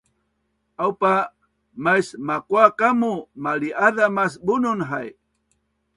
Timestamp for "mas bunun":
4.17-4.79